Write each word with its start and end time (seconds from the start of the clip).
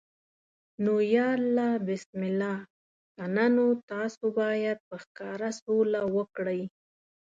نو 0.83 0.93
یا 1.15 1.27
الله 1.39 1.71
بسم 1.87 2.19
الله، 2.29 2.57
کنه 3.15 3.45
نو 3.55 3.65
تاسو 3.91 4.23
باید 4.39 4.77
په 4.87 4.95
ښکاره 5.03 5.49
سوله 5.61 6.01
وکړئ. 6.15 6.61